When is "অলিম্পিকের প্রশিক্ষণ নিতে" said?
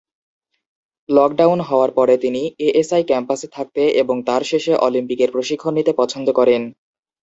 4.79-5.91